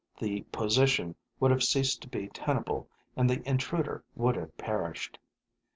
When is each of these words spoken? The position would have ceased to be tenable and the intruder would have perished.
The 0.17 0.41
position 0.51 1.13
would 1.39 1.51
have 1.51 1.61
ceased 1.61 2.01
to 2.01 2.07
be 2.09 2.27
tenable 2.29 2.87
and 3.15 3.29
the 3.29 3.47
intruder 3.47 4.03
would 4.15 4.35
have 4.35 4.57
perished. 4.57 5.19